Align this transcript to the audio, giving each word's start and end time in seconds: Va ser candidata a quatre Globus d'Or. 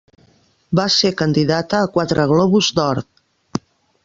Va 0.79 0.85
ser 0.95 1.11
candidata 1.19 1.83
a 1.83 1.91
quatre 1.99 2.27
Globus 2.35 2.73
d'Or. 2.81 3.05